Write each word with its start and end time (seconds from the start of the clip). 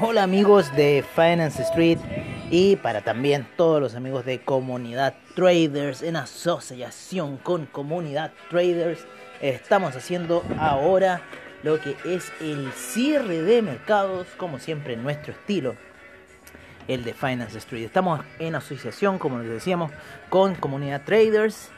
Hola 0.00 0.22
amigos 0.22 0.72
de 0.76 1.04
Finance 1.16 1.60
Street 1.60 1.98
y 2.52 2.76
para 2.76 3.00
también 3.00 3.48
todos 3.56 3.80
los 3.80 3.96
amigos 3.96 4.24
de 4.24 4.40
Comunidad 4.40 5.14
Traders 5.34 6.04
en 6.04 6.14
asociación 6.14 7.36
con 7.38 7.66
Comunidad 7.66 8.32
Traders 8.48 9.04
estamos 9.40 9.96
haciendo 9.96 10.44
ahora 10.56 11.20
lo 11.64 11.80
que 11.80 11.96
es 12.04 12.32
el 12.40 12.70
cierre 12.74 13.42
de 13.42 13.60
mercados 13.60 14.28
como 14.36 14.60
siempre 14.60 14.94
en 14.94 15.02
nuestro 15.02 15.32
estilo 15.32 15.74
el 16.86 17.02
de 17.02 17.12
Finance 17.12 17.58
Street. 17.58 17.84
Estamos 17.84 18.20
en 18.38 18.54
asociación 18.54 19.18
como 19.18 19.40
les 19.40 19.50
decíamos 19.50 19.90
con 20.30 20.54
Comunidad 20.54 21.02
Traders 21.04 21.72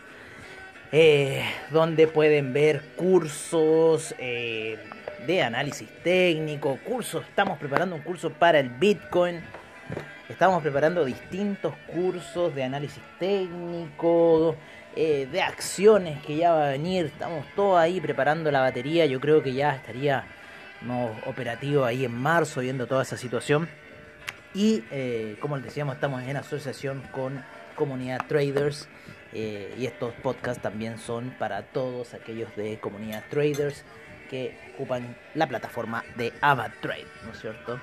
eh, 0.93 1.45
donde 1.71 2.09
pueden 2.09 2.53
ver 2.53 2.83
cursos 2.97 4.13
eh, 4.19 4.77
de 5.25 5.41
análisis 5.41 5.89
técnico, 6.03 6.81
cursos, 6.85 7.25
estamos 7.29 7.59
preparando 7.59 7.95
un 7.95 8.03
curso 8.03 8.31
para 8.31 8.59
el 8.59 8.71
Bitcoin, 8.71 9.41
estamos 10.29 10.61
preparando 10.63 11.05
distintos 11.05 11.75
cursos 11.87 12.57
de 12.57 12.65
análisis 12.65 13.01
técnico, 13.21 14.57
eh, 14.97 15.29
de 15.31 15.41
acciones 15.41 16.21
que 16.27 16.35
ya 16.35 16.51
va 16.51 16.67
a 16.67 16.71
venir, 16.71 17.07
estamos 17.07 17.47
todos 17.55 17.79
ahí 17.79 18.01
preparando 18.01 18.51
la 18.51 18.61
batería, 18.61 19.07
yo 19.07 19.21
creo 19.21 19.45
que 19.45 19.53
ya 19.53 19.77
estaría 19.77 20.25
operativo 21.27 21.85
ahí 21.85 22.05
en 22.05 22.15
marzo 22.15 22.63
viendo 22.63 22.89
toda 22.89 23.03
esa 23.03 23.17
situación. 23.17 23.69
Y 24.55 24.83
como 25.39 25.57
les 25.57 25.67
decíamos, 25.67 25.95
estamos 25.95 26.23
en 26.23 26.37
asociación 26.37 27.03
con 27.13 27.45
Comunidad 27.77 28.27
Traders. 28.27 28.89
Eh, 29.33 29.75
y 29.78 29.86
estos 29.86 30.12
podcasts 30.14 30.62
también 30.62 30.98
son 30.98 31.31
para 31.39 31.62
todos 31.62 32.14
aquellos 32.14 32.55
de 32.56 32.78
comunidad 32.81 33.23
traders 33.31 33.84
que 34.28 34.56
ocupan 34.75 35.17
la 35.34 35.47
plataforma 35.47 36.05
de 36.17 36.33
AvaTrade, 36.41 37.06
¿no 37.25 37.33
es 37.33 37.41
cierto? 37.41 37.81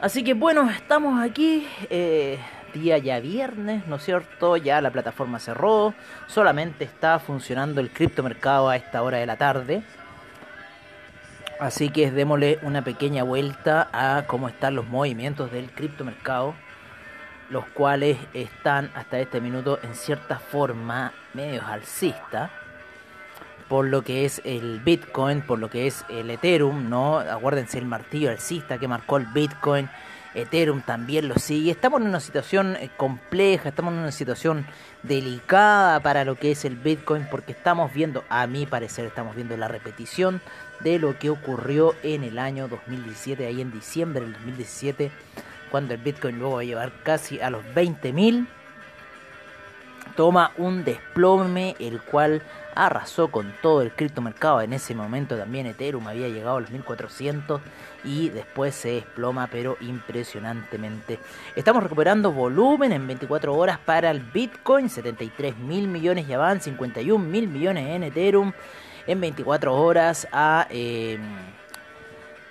Así 0.00 0.22
que 0.22 0.34
bueno, 0.34 0.70
estamos 0.70 1.20
aquí, 1.20 1.66
eh, 1.90 2.38
día 2.72 2.98
ya 2.98 3.18
viernes, 3.18 3.86
¿no 3.88 3.96
es 3.96 4.04
cierto? 4.04 4.56
Ya 4.56 4.80
la 4.80 4.90
plataforma 4.90 5.40
cerró, 5.40 5.94
solamente 6.28 6.84
está 6.84 7.18
funcionando 7.18 7.80
el 7.80 7.90
criptomercado 7.90 8.68
a 8.68 8.76
esta 8.76 9.02
hora 9.02 9.18
de 9.18 9.26
la 9.26 9.36
tarde. 9.36 9.82
Así 11.58 11.88
que 11.88 12.12
démosle 12.12 12.60
una 12.62 12.82
pequeña 12.82 13.24
vuelta 13.24 13.88
a 13.92 14.26
cómo 14.28 14.48
están 14.48 14.76
los 14.76 14.86
movimientos 14.86 15.50
del 15.50 15.72
criptomercado, 15.72 16.54
los 17.50 17.64
cuales 17.66 18.18
están 18.34 18.90
hasta 18.94 19.18
este 19.18 19.40
minuto 19.40 19.78
en 19.82 19.94
cierta 19.94 20.38
forma 20.38 21.12
medios 21.34 21.64
alcistas 21.64 22.50
por 23.68 23.86
lo 23.86 24.02
que 24.02 24.24
es 24.24 24.40
el 24.44 24.80
Bitcoin, 24.80 25.42
por 25.42 25.58
lo 25.58 25.68
que 25.68 25.86
es 25.86 26.04
el 26.08 26.30
Ethereum, 26.30 26.88
¿no? 26.88 27.18
Acuérdense 27.18 27.78
el 27.78 27.84
martillo 27.84 28.30
alcista 28.30 28.78
que 28.78 28.88
marcó 28.88 29.18
el 29.18 29.26
Bitcoin. 29.26 29.88
Ethereum 30.34 30.82
también 30.82 31.28
lo 31.28 31.34
sigue. 31.36 31.70
Estamos 31.70 32.00
en 32.00 32.08
una 32.08 32.20
situación 32.20 32.76
eh, 32.76 32.90
compleja, 32.96 33.68
estamos 33.68 33.92
en 33.92 34.00
una 34.00 34.12
situación 34.12 34.66
delicada 35.02 36.00
para 36.00 36.24
lo 36.24 36.36
que 36.36 36.52
es 36.52 36.64
el 36.64 36.76
Bitcoin 36.76 37.26
porque 37.30 37.52
estamos 37.52 37.92
viendo, 37.92 38.24
a 38.28 38.46
mi 38.46 38.66
parecer, 38.66 39.06
estamos 39.06 39.34
viendo 39.34 39.56
la 39.56 39.68
repetición 39.68 40.40
de 40.80 40.98
lo 40.98 41.18
que 41.18 41.30
ocurrió 41.30 41.94
en 42.02 42.24
el 42.24 42.38
año 42.38 42.68
2017, 42.68 43.46
ahí 43.46 43.60
en 43.60 43.72
diciembre 43.72 44.20
del 44.20 44.32
2017, 44.34 45.10
cuando 45.68 45.94
el 45.94 46.00
Bitcoin 46.00 46.38
luego 46.38 46.56
va 46.56 46.60
a 46.60 46.64
llevar 46.64 46.92
casi 47.02 47.40
a 47.40 47.50
los 47.50 47.64
20.000 47.74 48.46
toma 50.18 50.50
un 50.56 50.82
desplome 50.82 51.76
el 51.78 52.02
cual 52.02 52.42
arrasó 52.74 53.28
con 53.28 53.54
todo 53.62 53.82
el 53.82 53.92
criptomercado. 53.92 54.60
En 54.60 54.72
ese 54.72 54.92
momento 54.92 55.36
también 55.36 55.66
Ethereum 55.66 56.08
había 56.08 56.26
llegado 56.26 56.56
a 56.56 56.60
los 56.60 56.70
1400 56.70 57.60
y 58.02 58.28
después 58.30 58.74
se 58.74 58.90
desploma, 58.94 59.48
pero 59.48 59.76
impresionantemente. 59.80 61.20
Estamos 61.54 61.84
recuperando 61.84 62.32
volumen 62.32 62.90
en 62.90 63.06
24 63.06 63.54
horas 63.54 63.78
para 63.78 64.10
el 64.10 64.18
Bitcoin, 64.18 64.90
73 64.90 65.56
mil 65.56 65.86
millones 65.86 66.26
ya 66.26 66.36
van, 66.36 66.60
51 66.60 67.24
mil 67.24 67.46
millones 67.46 67.88
en 67.88 68.02
Ethereum 68.02 68.52
en 69.06 69.20
24 69.20 69.72
horas 69.72 70.26
a... 70.32 70.66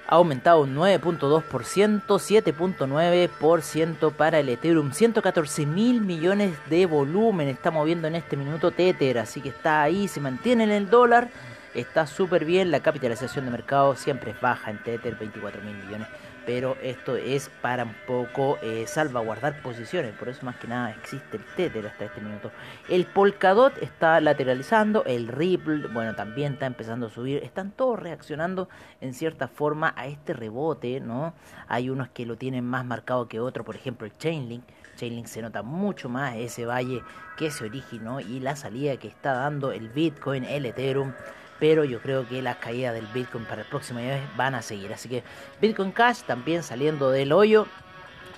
ha 0.08 0.16
aumentado 0.16 0.62
un 0.62 0.76
9.2%, 0.76 2.02
7.9% 2.06 4.14
para 4.14 4.40
el 4.40 4.50
Ethereum, 4.50 4.92
114 4.92 5.66
mil 5.66 6.02
millones 6.02 6.58
de 6.70 6.86
volumen 6.86 7.50
está 7.50 7.72
moviendo 7.72 8.08
en 8.08 8.16
este 8.16 8.38
minuto 8.38 8.72
Tether, 8.72 9.20
así 9.20 9.42
que 9.42 9.50
está 9.50 9.82
ahí, 9.82 10.08
se 10.08 10.22
mantiene 10.22 10.64
en 10.64 10.72
el 10.72 10.90
dólar, 10.90 11.30
está 11.74 12.08
súper 12.08 12.46
bien, 12.46 12.72
la 12.72 12.80
capitalización 12.80 13.46
de 13.46 13.52
mercado 13.52 13.96
siempre 13.96 14.32
es 14.32 14.40
baja 14.40 14.72
en 14.72 14.82
Tether, 14.82 15.16
24 15.16 15.62
mil 15.62 15.76
millones 15.76 16.08
pero 16.48 16.78
esto 16.82 17.18
es 17.18 17.52
para 17.62 17.84
un 17.84 17.96
poco 18.08 18.58
eh, 18.64 18.86
salvaguardar 18.88 19.62
posiciones, 19.62 20.14
por 20.16 20.30
eso 20.30 20.46
más 20.46 20.56
que 20.56 20.70
nada 20.70 20.92
existe 20.92 21.36
el 21.36 21.44
Tether 21.44 21.86
hasta 21.86 22.06
este 22.06 22.22
minuto. 22.22 22.52
El 22.88 23.06
Polkadot 23.06 23.78
está 23.84 24.22
lateralizando, 24.22 25.04
el 25.04 25.28
Ripple, 25.28 25.90
bueno, 25.90 26.16
también 26.16 26.54
está 26.54 26.66
empezando 26.66 27.08
a 27.08 27.10
subir, 27.10 27.44
están 27.44 27.72
todos 27.72 28.00
reaccionando 28.00 28.70
en 29.02 29.14
cierta 29.14 29.50
forma 29.50 29.94
a 29.98 30.08
este 30.08 30.32
rebote, 30.32 31.02
¿no? 31.02 31.34
Hay 31.68 31.90
unos 31.90 32.08
que 32.08 32.26
lo 32.26 32.38
tienen 32.38 32.64
más 32.64 32.86
marcado 32.86 33.28
que 33.28 33.42
otros, 33.42 33.66
por 33.66 33.76
ejemplo 33.76 34.08
el 34.08 34.18
Chainlink, 34.18 34.64
Chainlink 34.96 35.28
se 35.28 35.42
nota 35.42 35.64
mucho 35.64 36.08
más 36.08 36.38
ese 36.38 36.66
valle 36.66 37.04
que 37.36 37.52
se 37.52 37.66
originó 37.66 38.22
y 38.22 38.40
la 38.40 38.56
salida 38.56 38.96
que 38.96 39.10
está 39.10 39.34
dando 39.34 39.74
el 39.74 39.90
Bitcoin, 39.90 40.46
el 40.46 40.66
Ethereum 40.66 41.12
pero 41.60 41.84
yo 41.84 42.00
creo 42.02 42.28
que 42.28 42.42
las 42.42 42.58
caídas 42.58 42.94
del 42.94 43.08
Bitcoin 43.08 43.46
para 43.46 43.62
el 43.62 43.68
próximo 43.68 44.00
mes 44.00 44.22
van 44.36 44.56
a 44.56 44.62
seguir. 44.62 44.94
Así 44.94 45.10
que 45.10 45.24
Bitcoin 45.62 45.92
Cash 45.92 46.22
también 46.24 46.64
saliendo 46.64 47.10
del 47.12 47.32
hoyo, 47.32 47.68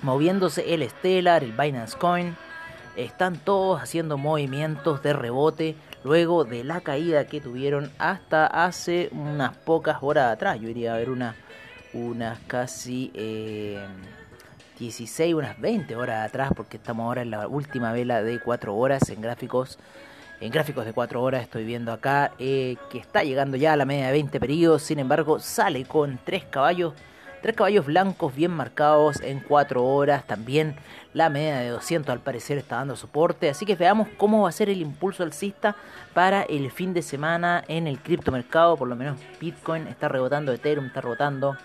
moviéndose 0.01 0.73
el 0.73 0.87
Stellar, 0.89 1.43
el 1.43 1.51
Binance 1.51 1.97
Coin, 1.97 2.35
están 2.95 3.37
todos 3.37 3.81
haciendo 3.81 4.17
movimientos 4.17 5.01
de 5.03 5.13
rebote 5.13 5.75
luego 6.03 6.45
de 6.45 6.63
la 6.63 6.81
caída 6.81 7.25
que 7.25 7.41
tuvieron 7.41 7.91
hasta 7.97 8.47
hace 8.47 9.09
unas 9.11 9.55
pocas 9.57 9.97
horas 10.01 10.31
atrás. 10.31 10.59
Yo 10.59 10.69
iría 10.69 10.93
a 10.93 10.97
ver 10.97 11.09
una, 11.09 11.35
unas 11.93 12.39
casi 12.47 13.11
16, 14.79 15.31
eh, 15.31 15.35
unas 15.35 15.59
20 15.59 15.95
horas 15.95 16.27
atrás, 16.27 16.51
porque 16.55 16.77
estamos 16.77 17.05
ahora 17.05 17.21
en 17.21 17.31
la 17.31 17.47
última 17.47 17.91
vela 17.91 18.21
de 18.21 18.39
4 18.39 18.75
horas 18.75 19.09
en 19.09 19.21
gráficos 19.21 19.77
en 20.41 20.51
gráficos 20.51 20.85
de 20.85 20.93
4 20.93 21.21
horas 21.21 21.43
estoy 21.43 21.65
viendo 21.65 21.91
acá 21.91 22.31
eh, 22.39 22.77
que 22.89 22.97
está 22.97 23.23
llegando 23.23 23.57
ya 23.57 23.73
a 23.73 23.75
la 23.75 23.85
media 23.85 24.07
de 24.07 24.13
20 24.13 24.39
periodos. 24.39 24.83
Sin 24.83 24.99
embargo, 24.99 25.39
sale 25.39 25.85
con 25.85 26.19
3 26.23 26.45
caballos. 26.45 26.93
3 27.41 27.55
caballos 27.55 27.85
blancos 27.85 28.35
bien 28.35 28.51
marcados 28.51 29.19
en 29.21 29.41
4 29.41 29.83
horas. 29.83 30.25
También 30.25 30.75
la 31.13 31.29
media 31.29 31.59
de 31.59 31.69
200 31.69 32.11
al 32.11 32.19
parecer 32.19 32.57
está 32.57 32.77
dando 32.77 32.95
soporte. 32.95 33.49
Así 33.49 33.65
que 33.65 33.75
veamos 33.75 34.07
cómo 34.17 34.43
va 34.43 34.49
a 34.49 34.53
ser 34.53 34.69
el 34.69 34.81
impulso 34.81 35.23
alcista 35.23 35.75
para 36.13 36.43
el 36.43 36.71
fin 36.71 36.93
de 36.93 37.01
semana 37.01 37.63
en 37.67 37.87
el 37.87 37.99
criptomercado. 37.99 38.77
Por 38.77 38.87
lo 38.87 38.95
menos 38.95 39.19
Bitcoin 39.41 39.87
está 39.87 40.07
rebotando, 40.07 40.53
Ethereum 40.53 40.87
está 40.87 41.01
rebotando. 41.01 41.57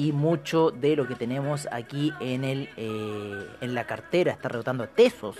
Y 0.00 0.12
mucho 0.12 0.70
de 0.70 0.96
lo 0.96 1.06
que 1.06 1.14
tenemos 1.14 1.68
aquí 1.70 2.10
en, 2.20 2.44
el, 2.44 2.70
eh, 2.78 3.46
en 3.60 3.74
la 3.74 3.84
cartera 3.84 4.32
está 4.32 4.48
rebotando 4.48 4.88
Tesos 4.88 5.36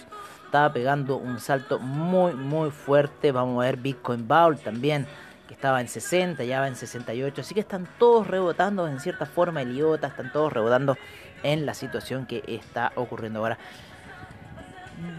estaba 0.50 0.72
pegando 0.72 1.16
un 1.16 1.38
salto 1.38 1.78
muy 1.78 2.34
muy 2.34 2.70
fuerte. 2.72 3.30
Vamos 3.30 3.62
a 3.62 3.66
ver 3.66 3.76
Bitcoin 3.76 4.26
Bowl 4.26 4.58
también, 4.58 5.06
que 5.46 5.54
estaba 5.54 5.80
en 5.80 5.86
60, 5.86 6.42
ya 6.42 6.58
va 6.58 6.66
en 6.66 6.74
68. 6.74 7.40
Así 7.40 7.54
que 7.54 7.60
están 7.60 7.88
todos 7.98 8.26
rebotando 8.26 8.88
en 8.88 8.98
cierta 8.98 9.26
forma, 9.26 9.62
idiota, 9.62 10.08
están 10.08 10.32
todos 10.32 10.52
rebotando 10.52 10.96
en 11.44 11.64
la 11.64 11.72
situación 11.72 12.26
que 12.26 12.42
está 12.48 12.90
ocurriendo 12.96 13.38
ahora. 13.38 13.58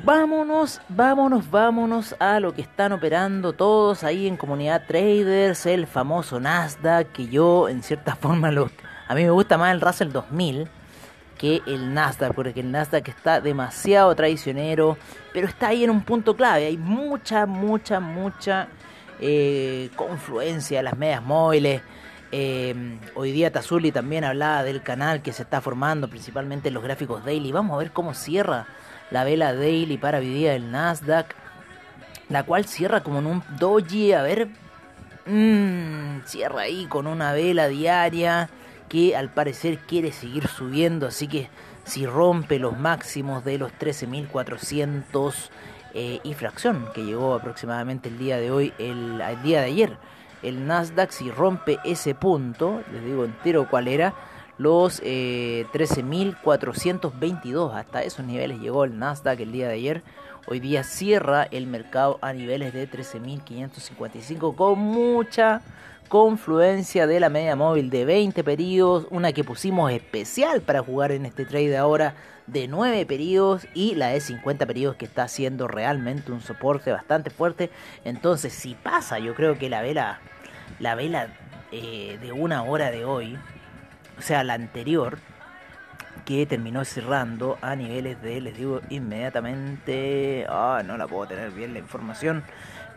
Vámonos, 0.04 0.82
vámonos, 0.90 1.50
vámonos 1.50 2.16
a 2.20 2.40
lo 2.42 2.54
que 2.54 2.62
están 2.62 2.92
operando 2.92 3.54
todos 3.54 4.04
ahí 4.04 4.28
en 4.28 4.36
comunidad 4.36 4.84
traders, 4.86 5.66
el 5.66 5.88
famoso 5.88 6.42
Nasdaq, 6.42 7.14
que 7.14 7.28
yo 7.30 7.70
en 7.70 7.82
cierta 7.82 8.16
forma 8.16 8.52
lo, 8.52 8.70
a 9.12 9.14
mí 9.14 9.26
me 9.26 9.30
gusta 9.32 9.58
más 9.58 9.74
el 9.74 9.82
Russell 9.82 10.10
2000 10.10 10.70
que 11.38 11.62
el 11.68 11.94
Nasdaq, 11.94 12.34
porque 12.34 12.62
el 12.62 12.72
Nasdaq 12.72 13.10
está 13.10 13.42
demasiado 13.42 14.16
traicionero, 14.16 14.98
pero 15.34 15.48
está 15.48 15.68
ahí 15.68 15.84
en 15.84 15.90
un 15.90 16.02
punto 16.04 16.38
clave. 16.38 16.68
Hay 16.68 16.78
mucha, 16.78 17.46
mucha, 17.46 18.00
mucha 18.00 18.70
eh, 19.20 19.90
confluencia 19.98 20.78
de 20.78 20.84
las 20.84 20.98
medias 20.98 21.22
móviles. 21.22 21.82
Eh, 22.32 23.00
hoy 23.14 23.34
día 23.34 23.52
Tazuli 23.52 23.92
también 23.92 24.24
hablaba 24.24 24.64
del 24.64 24.82
canal 24.82 25.22
que 25.22 25.34
se 25.34 25.44
está 25.44 25.60
formando, 25.60 26.08
principalmente 26.08 26.70
en 26.70 26.74
los 26.74 26.84
gráficos 26.84 27.26
daily. 27.26 27.52
Vamos 27.52 27.76
a 27.76 27.80
ver 27.80 27.92
cómo 27.92 28.14
cierra 28.14 28.66
la 29.10 29.26
vela 29.26 29.54
daily 29.54 29.98
para 29.98 30.20
hoy 30.20 30.46
el 30.46 30.72
Nasdaq, 30.72 31.36
la 32.30 32.44
cual 32.44 32.64
cierra 32.64 33.04
como 33.04 33.20
en 33.20 33.26
un 33.26 33.44
doji. 33.60 34.14
A 34.14 34.22
ver, 34.22 34.48
mmm, 35.26 36.22
cierra 36.24 36.62
ahí 36.62 36.86
con 36.86 37.08
una 37.08 37.34
vela 37.34 37.68
diaria 37.68 38.50
que 38.92 39.16
al 39.16 39.30
parecer 39.30 39.80
quiere 39.80 40.12
seguir 40.12 40.50
subiendo, 40.50 41.08
así 41.08 41.30
que 41.30 41.48
si 41.86 42.06
rompe 42.06 42.60
los 42.60 42.78
máximos 42.78 43.46
de 43.46 43.58
los 43.58 43.72
13.400 43.72 45.50
eh, 45.94 46.20
y 46.24 46.34
fracción 46.34 46.90
que 46.94 47.06
llegó 47.06 47.34
aproximadamente 47.34 48.10
el 48.10 48.18
día 48.18 48.36
de 48.36 48.52
hoy, 48.52 48.74
el, 48.80 49.24
día 49.44 49.62
de 49.62 49.68
ayer, 49.68 49.96
el 50.44 50.68
Nasdaq 50.68 51.12
si 51.12 51.32
rompe 51.32 51.80
ese 51.86 52.16
punto, 52.16 52.84
les 52.92 53.06
digo 53.06 53.24
entero 53.24 53.66
cuál 53.70 53.88
era, 53.88 54.14
los 54.58 55.02
13.422, 55.02 57.72
eh, 57.72 57.78
hasta 57.78 58.04
esos 58.04 58.26
niveles 58.26 58.60
llegó 58.60 58.84
el 58.84 59.00
Nasdaq 59.00 59.40
el 59.40 59.54
día 59.54 59.70
de 59.70 59.76
ayer. 59.76 60.04
Hoy 60.48 60.60
día 60.60 60.84
cierra 60.84 61.44
el 61.44 61.66
mercado 61.66 62.20
a 62.22 62.34
niveles 62.34 62.74
de 62.74 62.90
13.555 62.90 64.54
con 64.54 64.80
mucha 64.80 65.62
confluencia 66.12 67.08
de 67.08 67.22
la 67.22 67.30
media 67.30 67.56
móvil 67.56 67.90
de 67.90 68.04
20 68.04 68.44
periodos, 68.44 69.08
una 69.12 69.32
que 69.32 69.46
pusimos 69.46 69.94
especial 69.94 70.60
para 70.60 70.84
jugar 70.84 71.14
en 71.14 71.26
este 71.26 71.46
trade 71.46 71.78
ahora 71.78 72.16
de 72.48 72.68
9 72.68 73.06
periodos 73.06 73.66
y 73.74 73.96
la 73.96 74.08
de 74.08 74.20
50 74.20 74.66
periodos 74.66 74.98
que 74.98 75.06
está 75.06 75.24
haciendo 75.24 75.70
realmente 75.70 76.34
un 76.34 76.42
soporte 76.42 76.92
bastante 76.92 77.30
fuerte. 77.30 77.70
Entonces, 78.04 78.52
si 78.52 78.76
pasa, 78.76 79.20
yo 79.20 79.36
creo 79.36 79.58
que 79.58 79.70
la 79.70 79.82
vela, 79.82 80.20
la 80.80 80.96
vela 80.96 81.30
eh, 81.72 82.20
de 82.22 82.34
una 82.34 82.64
hora 82.64 82.92
de 82.92 83.06
hoy, 83.06 83.40
o 84.20 84.22
sea, 84.22 84.44
la 84.44 84.56
anterior, 84.56 85.18
que 86.26 86.46
terminó 86.46 86.86
cerrando 86.86 87.58
a 87.62 87.76
niveles 87.76 88.22
de, 88.22 88.42
les 88.42 88.58
digo 88.58 88.82
inmediatamente, 88.90 90.46
ah, 90.50 90.82
no 90.86 90.98
la 90.98 91.08
puedo 91.08 91.28
tener 91.28 91.52
bien 91.52 91.74
la 91.74 91.80
información, 91.80 92.44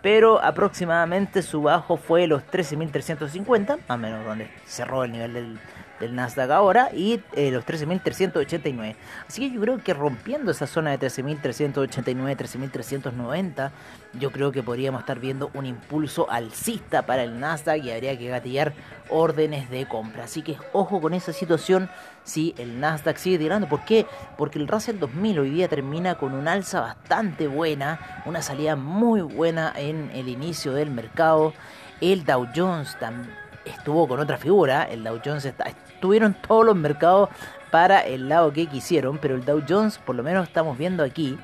pero 0.03 0.43
aproximadamente 0.43 1.43
su 1.43 1.63
bajo 1.63 1.97
fue 1.97 2.27
los 2.27 2.43
13.350, 2.43 3.79
más 3.89 3.99
menos 3.99 4.25
donde 4.25 4.51
cerró 4.67 5.05
el 5.05 5.13
nivel 5.13 5.33
del, 5.33 5.59
del 6.01 6.15
Nasdaq 6.15 6.51
ahora 6.51 6.91
y 6.93 7.21
eh, 7.35 7.51
los 7.51 7.65
13.389. 7.65 8.97
Así 9.29 9.41
que 9.41 9.55
yo 9.55 9.61
creo 9.61 9.79
que 9.83 9.95
rompiendo 9.95 10.51
esa 10.51 10.67
zona 10.67 10.97
de 10.97 11.07
13.389, 11.07 12.37
13.390, 12.37 13.71
yo 14.15 14.31
creo 14.31 14.53
que 14.53 14.63
podríamos 14.63 15.01
estar 15.01 15.19
viendo 15.19 15.51
un 15.55 15.67
impulso 15.67 16.31
alcista 16.31 17.03
para 17.03 17.23
el 17.23 17.41
Nasdaq 17.41 17.85
y 17.85 17.91
habría 17.91 18.19
que 18.19 18.29
gatillar 18.29 18.75
órdenes 19.09 19.71
de 19.71 19.87
compra. 19.87 20.25
Así 20.25 20.43
que 20.43 20.57
ojo 20.73 21.01
con 21.01 21.15
esa 21.15 21.33
situación 21.33 21.89
si 22.25 22.55
el 22.59 22.81
Nasdaq 22.81 23.17
sigue 23.17 23.39
tirando. 23.39 23.69
¿Por 23.69 23.85
qué? 23.85 24.07
Porque 24.37 24.59
el 24.59 24.69
Russell 24.69 24.99
2000 24.99 25.39
hoy 25.41 25.51
día 25.51 25.69
termina 25.69 26.17
con 26.17 26.35
un 26.35 26.49
alza 26.49 26.81
bastante 26.81 27.47
buena, 27.47 28.23
una 28.25 28.43
salida 28.43 28.77
muy 28.77 29.21
buena 29.21 29.73
en 29.77 30.11
el 30.15 30.29
inicio 30.29 30.73
del 30.73 30.91
mercado. 30.91 31.53
El 32.01 32.25
Dow 32.25 32.49
Jones 32.55 32.99
también 32.99 33.44
estuvo 33.65 34.07
con 34.09 34.21
otra 34.21 34.37
figura. 34.37 34.85
El 34.85 35.05
Dow 35.05 35.21
Jones 35.25 35.45
estuvieron 35.45 36.35
todos 36.35 36.65
los 36.65 36.77
mercados 36.77 37.29
para 37.71 38.01
el 38.01 38.29
lado 38.29 38.53
que 38.53 38.67
quisieron, 38.67 39.19
pero 39.19 39.35
el 39.35 39.45
Dow 39.45 39.63
Jones, 39.69 39.99
por 39.99 40.15
lo 40.15 40.23
menos 40.23 40.47
estamos 40.47 40.79
viendo 40.79 41.03
aquí, 41.03 41.39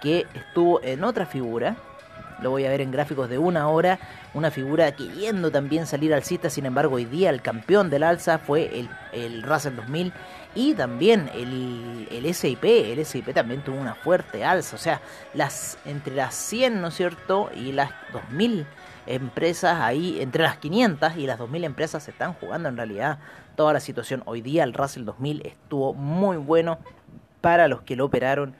que 0.00 0.26
estuvo 0.34 0.82
en 0.82 1.04
otra 1.04 1.26
figura. 1.26 1.76
Lo 2.40 2.50
voy 2.50 2.66
a 2.66 2.70
ver 2.70 2.80
en 2.80 2.90
gráficos 2.90 3.28
de 3.30 3.38
una 3.38 3.68
hora. 3.68 4.00
Una 4.34 4.50
figura 4.50 4.90
queriendo 4.92 5.50
también 5.50 5.86
salir 5.86 6.12
alcista. 6.12 6.50
Sin 6.50 6.66
embargo, 6.66 6.96
hoy 6.96 7.04
día 7.04 7.30
el 7.30 7.40
campeón 7.40 7.88
del 7.88 8.02
alza 8.02 8.38
fue 8.38 8.80
el, 8.80 8.90
el 9.12 9.42
Russell 9.44 9.76
2000 9.76 10.12
y 10.56 10.74
también 10.74 11.30
el, 11.34 12.08
el 12.10 12.34
SIP. 12.34 12.64
El 12.64 13.04
SIP 13.06 13.32
también 13.32 13.62
tuvo 13.62 13.76
una 13.76 13.94
fuerte 13.94 14.44
alza. 14.44 14.74
O 14.74 14.78
sea, 14.78 15.00
las 15.34 15.78
entre 15.84 16.16
las 16.16 16.34
100, 16.34 16.80
¿no 16.80 16.88
es 16.88 16.94
cierto? 16.94 17.50
Y 17.54 17.72
las 17.72 17.90
2000 18.12 18.66
empresas 19.06 19.80
ahí, 19.80 20.20
entre 20.20 20.42
las 20.42 20.58
500 20.58 21.16
y 21.16 21.26
las 21.26 21.38
2000 21.38 21.64
empresas 21.64 22.04
se 22.04 22.10
están 22.10 22.34
jugando 22.34 22.68
en 22.68 22.76
realidad 22.76 23.18
toda 23.56 23.72
la 23.72 23.80
situación. 23.80 24.22
Hoy 24.26 24.40
día 24.40 24.64
el 24.64 24.74
Russell 24.74 25.04
2000 25.04 25.46
estuvo 25.46 25.94
muy 25.94 26.36
bueno 26.36 26.78
para 27.40 27.68
los 27.68 27.82
que 27.82 27.96
lo 27.96 28.04
operaron. 28.04 28.54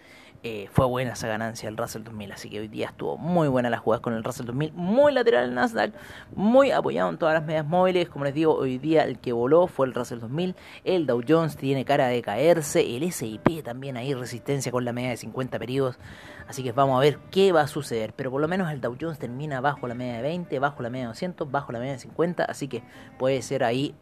Eh, 0.44 0.68
fue 0.72 0.86
buena 0.86 1.12
esa 1.12 1.28
ganancia 1.28 1.68
el 1.68 1.76
Russell 1.76 2.02
2000, 2.02 2.32
así 2.32 2.50
que 2.50 2.58
hoy 2.58 2.66
día 2.66 2.86
estuvo 2.86 3.16
muy 3.16 3.46
buena 3.46 3.70
la 3.70 3.78
jugada 3.78 4.02
con 4.02 4.12
el 4.12 4.24
Russell 4.24 4.46
2000, 4.46 4.72
muy 4.72 5.12
lateral 5.12 5.44
el 5.44 5.54
Nasdaq, 5.54 5.92
muy 6.34 6.72
apoyado 6.72 7.10
en 7.10 7.16
todas 7.16 7.34
las 7.34 7.44
medias 7.44 7.64
móviles, 7.64 8.08
como 8.08 8.24
les 8.24 8.34
digo, 8.34 8.52
hoy 8.52 8.78
día 8.78 9.04
el 9.04 9.20
que 9.20 9.32
voló 9.32 9.68
fue 9.68 9.86
el 9.86 9.94
Russell 9.94 10.18
2000, 10.18 10.56
el 10.82 11.06
Dow 11.06 11.22
Jones 11.28 11.56
tiene 11.56 11.84
cara 11.84 12.08
de 12.08 12.22
caerse, 12.22 12.96
el 12.96 13.04
S&P 13.04 13.62
también 13.62 13.96
hay 13.96 14.14
resistencia 14.14 14.72
con 14.72 14.84
la 14.84 14.92
media 14.92 15.10
de 15.10 15.16
50 15.16 15.60
periodos, 15.60 16.00
así 16.48 16.64
que 16.64 16.72
vamos 16.72 16.96
a 16.96 17.00
ver 17.00 17.20
qué 17.30 17.52
va 17.52 17.60
a 17.60 17.68
suceder, 17.68 18.12
pero 18.12 18.32
por 18.32 18.40
lo 18.40 18.48
menos 18.48 18.68
el 18.72 18.80
Dow 18.80 18.96
Jones 19.00 19.20
termina 19.20 19.60
bajo 19.60 19.86
la 19.86 19.94
media 19.94 20.14
de 20.14 20.22
20, 20.22 20.58
bajo 20.58 20.82
la 20.82 20.90
media 20.90 21.04
de 21.04 21.10
200, 21.10 21.52
bajo 21.52 21.70
la 21.70 21.78
media 21.78 21.92
de 21.92 21.98
50, 22.00 22.46
así 22.46 22.66
que 22.66 22.82
puede 23.16 23.42
ser 23.42 23.62
ahí 23.62 23.94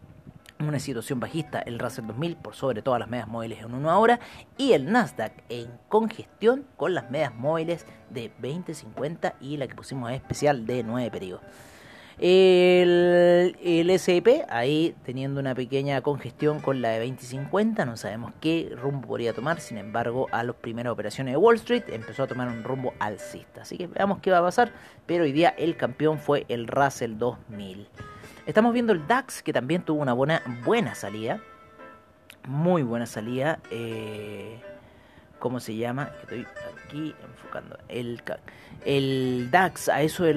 una 0.68 0.78
situación 0.78 1.20
bajista 1.20 1.60
el 1.60 1.78
Russell 1.78 2.06
2000 2.06 2.36
por 2.36 2.54
sobre 2.54 2.82
todas 2.82 3.00
las 3.00 3.08
medias 3.08 3.28
móviles 3.28 3.60
en 3.60 3.74
una 3.74 3.98
hora 3.98 4.20
y 4.56 4.72
el 4.72 4.90
Nasdaq 4.90 5.32
en 5.48 5.68
congestión 5.88 6.64
con 6.76 6.94
las 6.94 7.10
medias 7.10 7.34
móviles 7.34 7.86
de 8.10 8.30
20, 8.38 8.74
50 8.74 9.34
y 9.40 9.56
la 9.56 9.66
que 9.66 9.74
pusimos 9.74 10.10
especial 10.12 10.66
de 10.66 10.82
9 10.82 11.10
periodos. 11.10 11.42
El, 12.18 13.56
el 13.64 13.88
S&P 13.88 14.44
ahí 14.50 14.94
teniendo 15.04 15.40
una 15.40 15.54
pequeña 15.54 16.02
congestión 16.02 16.60
con 16.60 16.82
la 16.82 16.90
de 16.90 16.98
20 16.98 17.24
y 17.24 17.26
50, 17.26 17.86
no 17.86 17.96
sabemos 17.96 18.32
qué 18.42 18.70
rumbo 18.76 19.08
podría 19.08 19.32
tomar, 19.32 19.58
sin 19.60 19.78
embargo 19.78 20.28
a 20.30 20.44
las 20.44 20.54
primeras 20.56 20.92
operaciones 20.92 21.32
de 21.32 21.38
Wall 21.38 21.56
Street 21.56 21.84
empezó 21.88 22.24
a 22.24 22.26
tomar 22.26 22.48
un 22.48 22.62
rumbo 22.62 22.92
alcista, 22.98 23.62
así 23.62 23.78
que 23.78 23.86
veamos 23.86 24.18
qué 24.18 24.30
va 24.30 24.38
a 24.38 24.42
pasar, 24.42 24.70
pero 25.06 25.24
hoy 25.24 25.32
día 25.32 25.54
el 25.56 25.78
campeón 25.78 26.18
fue 26.18 26.44
el 26.48 26.66
Russell 26.66 27.16
2000. 27.16 27.88
Estamos 28.50 28.72
viendo 28.72 28.92
el 28.92 29.06
DAX, 29.06 29.44
que 29.44 29.52
también 29.52 29.82
tuvo 29.82 30.02
una 30.02 30.12
buena, 30.12 30.42
buena 30.64 30.96
salida. 30.96 31.38
Muy 32.48 32.82
buena 32.82 33.06
salida. 33.06 33.60
Eh, 33.70 34.58
¿Cómo 35.38 35.60
se 35.60 35.76
llama? 35.76 36.10
Estoy 36.20 36.44
aquí 36.74 37.14
enfocando. 37.22 37.78
El, 37.86 38.20
el 38.84 39.52
DAX, 39.52 39.88
a 39.88 40.02
eso 40.02 40.24
de 40.24 40.34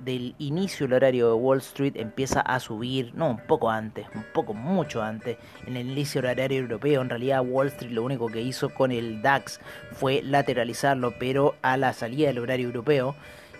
del 0.00 0.34
inicio 0.38 0.88
del 0.88 0.94
horario 0.94 1.28
de 1.28 1.34
Wall 1.34 1.58
Street, 1.58 1.92
empieza 1.94 2.40
a 2.40 2.58
subir. 2.58 3.14
No, 3.14 3.30
un 3.30 3.46
poco 3.46 3.70
antes, 3.70 4.08
un 4.16 4.24
poco 4.34 4.52
mucho 4.52 5.00
antes. 5.00 5.38
En 5.64 5.76
el 5.76 5.88
inicio 5.88 6.20
del 6.20 6.32
horario 6.32 6.58
europeo, 6.58 7.02
en 7.02 7.08
realidad 7.08 7.44
Wall 7.46 7.68
Street 7.68 7.92
lo 7.92 8.02
único 8.02 8.26
que 8.26 8.40
hizo 8.40 8.74
con 8.74 8.90
el 8.90 9.22
DAX 9.22 9.60
fue 9.92 10.22
lateralizarlo, 10.24 11.14
pero 11.20 11.54
a 11.62 11.76
la 11.76 11.92
salida 11.92 12.26
del 12.26 12.40
horario 12.40 12.66
europeo 12.66 13.14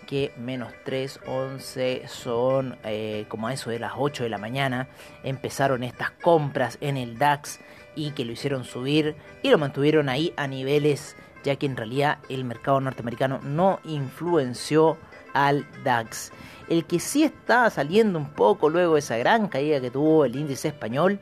que 0.08 0.32
menos 0.38 0.72
3, 0.86 1.20
11 1.26 2.08
son 2.08 2.78
eh, 2.82 3.26
como 3.28 3.46
a 3.46 3.52
eso 3.52 3.68
de 3.68 3.78
las 3.78 3.92
8 3.94 4.22
de 4.22 4.30
la 4.30 4.38
mañana. 4.38 4.88
Empezaron 5.22 5.84
estas 5.84 6.10
compras 6.10 6.78
en 6.80 6.96
el 6.96 7.18
DAX 7.18 7.60
y 7.94 8.12
que 8.12 8.24
lo 8.24 8.32
hicieron 8.32 8.64
subir 8.64 9.16
y 9.42 9.50
lo 9.50 9.58
mantuvieron 9.58 10.08
ahí 10.08 10.32
a 10.36 10.46
niveles 10.46 11.14
ya 11.44 11.56
que 11.56 11.66
en 11.66 11.76
realidad 11.76 12.18
el 12.30 12.44
mercado 12.44 12.80
norteamericano 12.80 13.40
no 13.42 13.80
influenció 13.84 14.96
al 15.34 15.66
DAX. 15.84 16.32
El 16.70 16.86
que 16.86 17.00
sí 17.00 17.22
está 17.22 17.68
saliendo 17.68 18.18
un 18.18 18.30
poco 18.30 18.70
luego 18.70 18.94
de 18.94 19.00
esa 19.00 19.18
gran 19.18 19.48
caída 19.48 19.80
que 19.80 19.90
tuvo 19.90 20.24
el 20.24 20.36
índice 20.36 20.68
español 20.68 21.20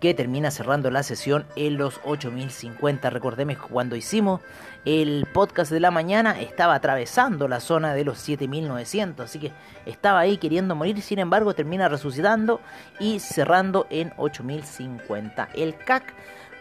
que 0.00 0.14
termina 0.14 0.50
cerrando 0.50 0.90
la 0.90 1.02
sesión 1.02 1.44
en 1.56 1.76
los 1.76 2.00
8050. 2.04 3.10
Recordemos 3.10 3.56
cuando 3.58 3.96
hicimos 3.96 4.40
el 4.84 5.26
podcast 5.32 5.70
de 5.70 5.80
la 5.80 5.90
mañana 5.90 6.40
estaba 6.40 6.74
atravesando 6.74 7.48
la 7.48 7.60
zona 7.60 7.94
de 7.94 8.04
los 8.04 8.18
7900, 8.18 9.24
así 9.24 9.38
que 9.38 9.52
estaba 9.86 10.20
ahí 10.20 10.38
queriendo 10.38 10.74
morir, 10.74 11.00
sin 11.02 11.18
embargo 11.18 11.54
termina 11.54 11.88
resucitando 11.88 12.60
y 13.00 13.18
cerrando 13.20 13.86
en 13.90 14.12
8050. 14.16 15.48
El 15.54 15.76
CAC 15.76 16.14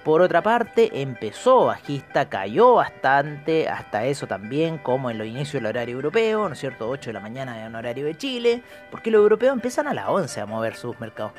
por 0.03 0.21
otra 0.21 0.41
parte, 0.41 1.01
empezó 1.01 1.65
bajista, 1.65 2.29
cayó 2.29 2.75
bastante, 2.75 3.67
hasta 3.67 4.05
eso 4.05 4.25
también, 4.25 4.77
como 4.77 5.11
en 5.11 5.17
los 5.17 5.27
inicios 5.27 5.55
del 5.55 5.65
horario 5.65 5.95
europeo, 5.95 6.47
¿no 6.47 6.53
es 6.53 6.59
cierto? 6.61 6.87
8 6.87 7.09
de 7.09 7.13
la 7.13 7.19
mañana 7.19 7.65
en 7.65 7.75
horario 7.75 8.05
de 8.05 8.15
Chile, 8.15 8.63
porque 8.89 9.11
los 9.11 9.19
europeos 9.19 9.51
empiezan 9.51 9.85
a 9.85 9.93
las 9.93 10.07
11 10.07 10.39
a 10.39 10.45
mover 10.45 10.77
sus 10.77 10.97
mercados 11.01 11.33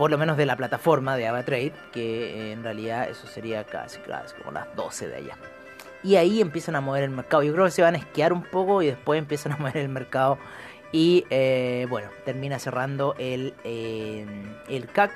por 0.00 0.10
lo 0.10 0.16
menos 0.16 0.38
de 0.38 0.46
la 0.46 0.56
plataforma 0.56 1.18
de 1.18 1.28
AvaTrade, 1.28 1.74
que 1.92 2.52
en 2.52 2.64
realidad 2.64 3.10
eso 3.10 3.26
sería 3.26 3.64
casi, 3.64 4.00
casi 4.00 4.34
como 4.36 4.52
las 4.52 4.74
12 4.74 5.08
de 5.08 5.16
allá. 5.16 5.36
Y 6.02 6.16
ahí 6.16 6.40
empiezan 6.40 6.74
a 6.74 6.80
mover 6.80 7.02
el 7.02 7.10
mercado. 7.10 7.42
Yo 7.42 7.52
creo 7.52 7.66
que 7.66 7.70
se 7.70 7.82
van 7.82 7.96
a 7.96 7.98
esquiar 7.98 8.32
un 8.32 8.42
poco 8.42 8.80
y 8.80 8.86
después 8.86 9.18
empiezan 9.18 9.52
a 9.52 9.58
mover 9.58 9.76
el 9.76 9.90
mercado. 9.90 10.38
Y 10.90 11.26
eh, 11.28 11.86
bueno, 11.90 12.08
termina 12.24 12.58
cerrando 12.58 13.14
el, 13.18 13.52
eh, 13.62 14.24
el 14.70 14.86
CAC. 14.86 15.10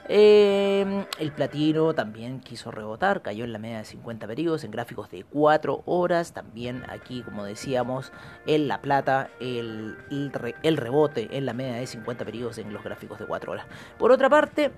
Eh, 0.09 1.05
el 1.19 1.31
platino 1.31 1.93
también 1.93 2.39
quiso 2.39 2.71
rebotar, 2.71 3.21
cayó 3.21 3.43
en 3.43 3.53
la 3.53 3.59
media 3.59 3.79
de 3.79 3.85
50 3.85 4.27
periodos 4.27 4.63
en 4.63 4.71
gráficos 4.71 5.09
de 5.09 5.23
4 5.23 5.83
horas. 5.85 6.33
También 6.33 6.83
aquí, 6.89 7.21
como 7.21 7.45
decíamos, 7.45 8.11
en 8.45 8.67
la 8.67 8.81
plata, 8.81 9.29
el, 9.39 9.97
el, 10.09 10.77
rebote 10.77 11.29
en 11.37 11.45
la 11.45 11.53
media 11.53 11.75
de 11.75 11.87
50 11.87 12.25
periodos 12.25 12.57
en 12.57 12.73
los 12.73 12.83
gráficos 12.83 13.19
de 13.19 13.25
4 13.25 13.51
horas. 13.51 13.65
Por 13.97 14.11
otra 14.11 14.29
parte, 14.29 14.71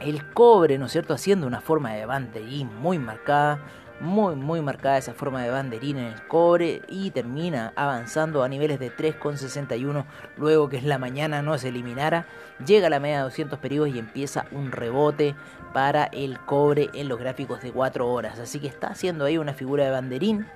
el 0.00 0.32
cobre, 0.32 0.78
¿no 0.78 0.86
es 0.86 0.92
cierto?, 0.92 1.14
haciendo 1.14 1.46
una 1.46 1.60
forma 1.60 1.92
de 1.92 2.06
banderín 2.06 2.74
muy 2.80 2.98
marcada 2.98 3.60
muy 4.00 4.36
muy 4.36 4.60
marcada 4.60 4.98
esa 4.98 5.14
forma 5.14 5.42
de 5.42 5.50
banderín 5.50 5.98
en 5.98 6.06
el 6.06 6.26
cobre 6.26 6.82
y 6.88 7.10
termina 7.10 7.72
avanzando 7.76 8.42
a 8.42 8.48
niveles 8.48 8.78
de 8.78 8.94
3,61 8.94 10.04
luego 10.36 10.68
que 10.68 10.78
en 10.78 10.88
la 10.88 10.98
mañana 10.98 11.42
no 11.42 11.58
se 11.58 11.68
eliminara. 11.68 12.26
Llega 12.64 12.86
a 12.86 12.90
la 12.90 13.00
media 13.00 13.18
de 13.18 13.22
200 13.24 13.58
periodos 13.58 13.94
y 13.94 13.98
empieza 13.98 14.46
un 14.52 14.72
rebote 14.72 15.34
para 15.72 16.04
el 16.04 16.38
cobre 16.40 16.90
en 16.94 17.08
los 17.08 17.18
gráficos 17.18 17.60
de 17.60 17.72
4 17.72 18.08
horas. 18.08 18.38
Así 18.38 18.60
que 18.60 18.68
está 18.68 18.88
haciendo 18.88 19.24
ahí 19.24 19.38
una 19.38 19.54
figura 19.54 19.84
de 19.84 19.90
banderín 19.90 20.46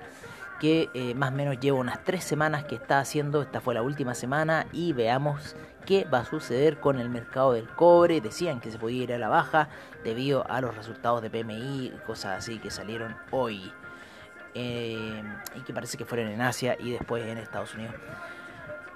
que 0.59 0.89
eh, 0.93 1.13
más 1.13 1.31
o 1.31 1.35
menos 1.35 1.59
lleva 1.59 1.77
unas 1.79 2.03
3 2.03 2.23
semanas 2.23 2.63
que 2.63 2.75
está 2.75 2.99
haciendo. 2.99 3.41
Esta 3.41 3.59
fue 3.59 3.73
la 3.73 3.81
última 3.81 4.15
semana 4.15 4.67
y 4.71 4.93
veamos 4.93 5.55
qué 5.85 6.05
va 6.05 6.19
a 6.19 6.25
suceder 6.25 6.79
con 6.79 6.99
el 6.99 7.09
mercado 7.09 7.53
del 7.53 7.67
cobre. 7.67 8.21
Decían 8.21 8.59
que 8.59 8.71
se 8.71 8.79
podía 8.79 9.03
ir 9.03 9.13
a 9.13 9.17
la 9.17 9.29
baja 9.29 9.69
debido 10.03 10.45
a 10.49 10.61
los 10.61 10.75
resultados 10.75 11.21
de 11.21 11.29
PMI 11.29 11.93
cosas 12.05 12.37
así 12.37 12.59
que 12.59 12.71
salieron 12.71 13.15
hoy. 13.31 13.71
Eh, 14.55 15.23
y 15.55 15.61
que 15.61 15.73
parece 15.73 15.97
que 15.97 16.05
fueron 16.05 16.27
en 16.27 16.41
Asia 16.41 16.77
y 16.79 16.91
después 16.91 17.25
en 17.25 17.37
Estados 17.37 17.73
Unidos. 17.73 17.95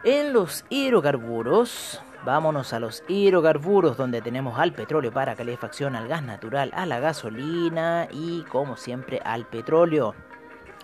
En 0.03 0.31
los 0.31 0.63
hidrocarburos, 0.69 2.01
vámonos 2.23 2.71
a 2.73 2.79
los 2.79 3.03
hidrocarburos 3.07 3.97
donde 3.97 4.21
tenemos 4.21 4.59
al 4.59 4.71
petróleo 4.71 5.11
para 5.11 5.35
calefacción, 5.35 5.95
al 5.95 6.07
gas 6.07 6.21
natural, 6.21 6.71
a 6.75 6.85
la 6.85 6.99
gasolina 6.99 8.07
y 8.11 8.43
como 8.43 8.77
siempre 8.77 9.19
al 9.25 9.45
petróleo. 9.45 10.13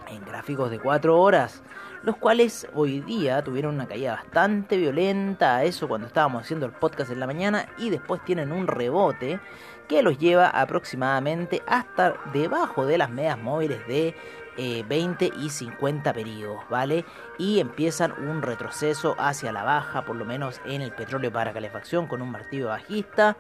En 0.10 0.26
gráficos 0.26 0.72
de 0.72 0.80
4 0.80 1.20
horas 1.20 1.62
los 2.04 2.18
cuales 2.18 2.68
hoy 2.76 3.00
día 3.00 3.44
tuvieron 3.44 3.76
una 3.76 3.88
caída 3.88 4.14
bastante 4.14 4.78
violenta 4.78 5.56
a 5.58 5.64
eso 5.64 5.88
cuando 5.88 6.08
estábamos 6.08 6.44
haciendo 6.44 6.66
el 6.66 6.74
podcast 6.74 7.12
en 7.12 7.20
la 7.20 7.28
mañana 7.28 7.68
y 7.78 7.90
después 7.90 8.24
tienen 8.26 8.52
un 8.52 8.68
rebote 8.68 9.40
que 9.88 10.04
los 10.04 10.18
lleva 10.18 10.50
aproximadamente 10.50 11.62
hasta 11.66 12.16
debajo 12.34 12.86
de 12.86 12.98
las 12.98 13.10
medias 13.10 13.38
móviles 13.38 13.86
de 13.88 14.16
20 14.58 15.26
eh, 15.26 15.32
y 15.42 15.50
50 15.50 16.14
periodos, 16.14 16.62
¿vale? 16.70 17.06
Y 17.38 17.60
empiezan 17.60 18.12
un 18.12 18.42
retroceso 18.42 19.16
hacia 19.18 19.52
la 19.52 19.64
baja, 19.64 20.06
por 20.06 20.16
lo 20.16 20.26
menos 20.26 20.62
en 20.66 20.82
el 20.82 20.92
petróleo 20.92 21.32
para 21.32 21.54
calefacción 21.54 22.08
con 22.08 22.22
un 22.22 22.32
martillo 22.32 22.68
bajista 22.68 23.36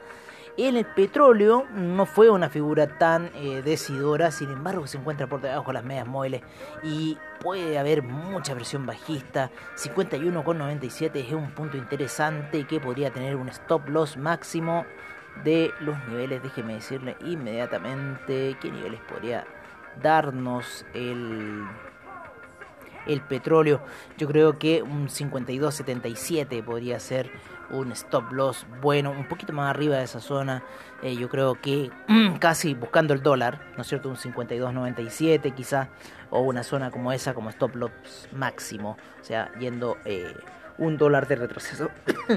el 0.58 0.86
petróleo 0.86 1.66
no 1.74 2.06
fue 2.06 2.30
una 2.30 2.50
figura 2.50 2.98
tan 2.98 3.32
eh, 3.36 3.62
decidora, 3.64 4.32
sin 4.32 4.52
embargo 4.52 4.86
se 4.86 4.98
encuentra 4.98 5.28
por 5.28 5.42
debajo 5.42 5.68
de 5.68 5.74
las 5.74 5.84
medias 5.84 6.08
móviles 6.08 6.42
y 6.84 7.18
puede 7.40 7.80
haber 7.80 8.04
mucha 8.04 8.54
presión 8.54 8.86
bajista. 8.86 9.50
51,97 9.76 11.16
es 11.16 11.34
un 11.34 11.52
punto 11.52 11.78
interesante 11.78 12.66
que 12.66 12.80
podría 12.80 13.12
tener 13.12 13.36
un 13.36 13.50
stop 13.50 13.90
loss 13.90 14.16
máximo 14.16 14.86
de 15.44 15.72
los 15.80 15.98
niveles. 16.08 16.44
Déjeme 16.44 16.76
decirle 16.76 17.18
inmediatamente 17.26 18.56
qué 18.62 18.72
niveles 18.72 19.02
podría 19.02 19.46
darnos 20.02 20.86
el 20.94 21.66
el 23.06 23.22
petróleo. 23.22 23.82
Yo 24.18 24.28
creo 24.28 24.58
que 24.58 24.82
un 24.82 25.08
52.77 25.10 26.64
podría 26.64 27.00
ser 27.00 27.32
un 27.74 27.92
stop 27.92 28.32
loss 28.32 28.65
bueno, 28.82 29.12
un 29.12 29.27
poquito 29.27 29.53
más 29.53 29.70
arriba 29.70 29.98
de 29.98 30.03
esa 30.03 30.20
zona. 30.20 30.63
Eh, 31.01 31.15
yo 31.15 31.30
creo 31.30 31.60
que 31.60 31.92
casi 32.39 32.74
buscando 32.74 33.13
el 33.13 33.22
dólar, 33.22 33.60
¿no 33.75 33.82
es 33.82 33.88
cierto? 33.88 34.10
Un 34.10 34.15
52.97 34.15 35.53
quizá, 35.53 35.89
o 36.30 36.42
una 36.42 36.63
zona 36.63 36.92
como 36.92 37.12
esa 37.12 37.34
como 37.34 37.50
stop 37.50 37.75
loss 37.75 37.92
máximo, 38.32 38.98
o 39.20 39.24
sea, 39.24 39.51
yendo 39.60 39.98
eh, 40.06 40.34
un 40.77 40.98
dólar 40.98 41.27
de 41.27 41.36
retroceso. 41.36 41.89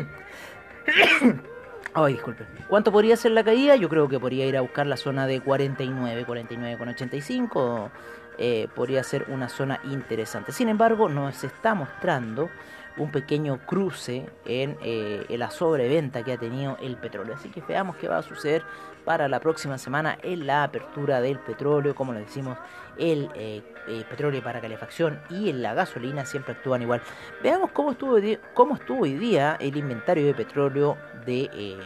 Ay, 1.95 2.15
disculpe. 2.15 2.45
¿Cuánto 2.69 2.93
podría 2.93 3.17
ser 3.17 3.33
la 3.33 3.43
caída? 3.43 3.75
Yo 3.77 3.89
creo 3.89 4.07
que 4.07 4.21
podría 4.21 4.45
ir 4.45 4.57
a 4.57 4.61
buscar 4.61 4.87
la 4.87 4.99
zona 4.99 5.27
de 5.27 5.41
49, 5.41 6.27
49,85. 6.27 7.91
Eh, 8.39 8.69
podría 8.75 9.03
ser 9.03 9.27
una 9.29 9.49
zona 9.49 9.81
interesante. 9.85 10.53
Sin 10.53 10.69
embargo, 10.69 11.09
nos 11.09 11.43
está 11.43 11.75
mostrando 11.75 12.51
un 12.97 13.11
pequeño 13.11 13.61
cruce 13.67 14.29
en 14.45 14.77
eh, 14.83 15.27
la 15.31 15.51
sobreventa 15.51 16.23
que 16.23 16.33
ha 16.33 16.39
tenido 16.39 16.77
el 16.81 16.97
petróleo. 16.97 17.35
Así 17.35 17.51
que 17.51 17.61
veamos 17.61 17.97
qué 17.97 18.09
va 18.09 18.19
a 18.19 18.23
suceder 18.23 18.63
para 19.05 19.29
la 19.29 19.41
próxima 19.41 19.79
semana 19.79 20.19
en 20.23 20.47
la 20.47 20.65
apertura 20.65 21.21
del 21.21 21.39
petróleo. 21.39 21.95
Como 21.95 22.13
le 22.13 22.21
decimos, 22.21 22.59
el 22.99 23.31
eh, 23.35 23.63
eh, 23.89 24.05
petróleo 24.09 24.43
para 24.43 24.61
calefacción 24.61 25.21
y 25.29 25.51
en 25.51 25.63
la 25.63 25.75
gasolina 25.75 26.25
siempre 26.25 26.55
actúan 26.55 26.83
igual. 26.83 27.03
Veamos 27.43 27.71
cómo 27.73 27.93
estuvo, 27.93 28.19
cómo 28.55 28.77
estuvo 28.77 29.03
hoy 29.03 29.15
día 29.15 29.57
el 29.61 29.77
inventario 29.77 30.27
de 30.27 30.35
petróleo 30.35 30.97
de, 31.27 31.79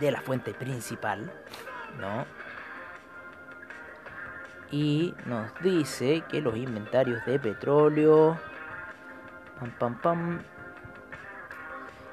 de 0.00 0.10
la 0.10 0.20
fuente 0.20 0.52
principal. 0.52 1.30
¿no? 2.00 2.26
Y 4.70 5.14
nos 5.26 5.50
dice 5.62 6.24
que 6.28 6.40
los 6.40 6.56
inventarios 6.56 7.24
de 7.24 7.38
petróleo 7.38 8.36
Pam, 9.58 9.70
pam, 9.78 10.00
pam. 10.00 10.40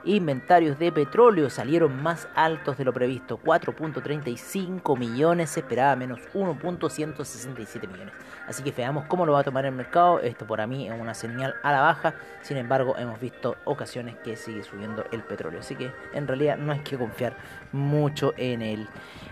Inventarios 0.05 0.77
de 0.79 0.91
petróleo 0.91 1.49
salieron 1.49 2.03
más 2.03 2.27
altos 2.35 2.77
de 2.77 2.83
lo 2.83 2.91
previsto. 2.91 3.39
4.35 3.41 4.97
millones, 4.97 5.51
se 5.51 5.61
esperaba 5.61 5.95
menos 5.95 6.19
1.167 6.33 7.87
millones. 7.87 8.13
Así 8.45 8.63
que 8.63 8.71
veamos 8.71 9.05
cómo 9.07 9.25
lo 9.25 9.31
va 9.31 9.39
a 9.39 9.43
tomar 9.43 9.65
el 9.65 9.71
mercado. 9.71 10.19
Esto 10.19 10.45
por 10.45 10.65
mí 10.67 10.89
es 10.89 10.99
una 10.99 11.13
señal 11.13 11.55
a 11.63 11.71
la 11.71 11.81
baja. 11.81 12.15
Sin 12.41 12.57
embargo, 12.57 12.97
hemos 12.97 13.17
visto 13.21 13.55
ocasiones 13.63 14.15
que 14.17 14.35
sigue 14.35 14.63
subiendo 14.63 15.05
el 15.13 15.23
petróleo. 15.23 15.61
Así 15.61 15.75
que 15.75 15.89
en 16.13 16.27
realidad 16.27 16.57
no 16.57 16.73
hay 16.73 16.79
que 16.79 16.97
confiar 16.97 17.37
mucho 17.71 18.33
en 18.35 18.61
él. 18.61 18.89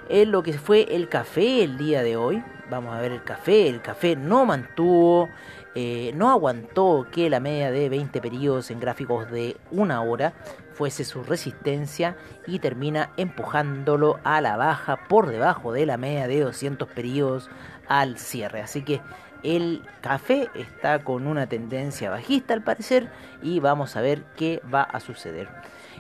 En 0.08 0.32
lo 0.32 0.41
que 0.41 0.53
fue 0.53 0.96
el 0.96 1.10
café 1.10 1.63
el 1.63 1.77
día 1.77 2.01
de 2.01 2.15
hoy, 2.15 2.41
vamos 2.71 2.95
a 2.95 3.01
ver 3.01 3.11
el 3.11 3.23
café. 3.23 3.67
El 3.67 3.81
café 3.81 4.15
no 4.15 4.45
mantuvo, 4.45 5.29
eh, 5.75 6.11
no 6.15 6.31
aguantó 6.31 7.05
que 7.11 7.29
la 7.29 7.39
media 7.39 7.69
de 7.69 7.89
20 7.89 8.19
periodos 8.19 8.71
en 8.71 8.79
gráficos 8.79 9.29
de 9.29 9.57
una 9.69 10.01
hora 10.01 10.33
fuese 10.73 11.03
su 11.03 11.21
resistencia 11.23 12.15
y 12.47 12.57
termina 12.57 13.11
empujándolo 13.17 14.19
a 14.23 14.41
la 14.41 14.57
baja 14.57 15.07
por 15.07 15.27
debajo 15.27 15.73
de 15.73 15.85
la 15.85 15.97
media 15.97 16.27
de 16.27 16.39
200 16.39 16.87
periodos 16.89 17.51
al 17.87 18.17
cierre. 18.17 18.61
Así 18.61 18.81
que 18.81 19.01
el 19.43 19.83
café 20.01 20.49
está 20.55 21.03
con 21.03 21.27
una 21.27 21.47
tendencia 21.47 22.09
bajista 22.09 22.53
al 22.53 22.63
parecer 22.63 23.09
y 23.43 23.59
vamos 23.59 23.95
a 23.95 24.01
ver 24.01 24.23
qué 24.37 24.61
va 24.73 24.81
a 24.81 24.99
suceder. 24.99 25.49